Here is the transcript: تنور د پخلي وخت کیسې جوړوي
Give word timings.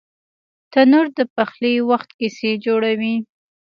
تنور 0.71 1.07
د 1.17 1.19
پخلي 1.35 1.73
وخت 1.89 2.09
کیسې 2.19 2.51
جوړوي 2.65 3.15